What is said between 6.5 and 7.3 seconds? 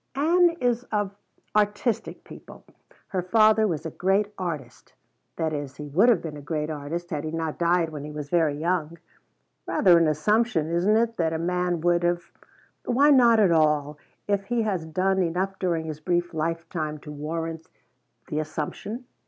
artist had he